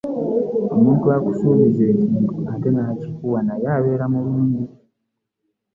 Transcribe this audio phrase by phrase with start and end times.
[0.75, 4.63] Omuntu akusuubiza ekintu ate n'akikuwa naye abeera mulungi.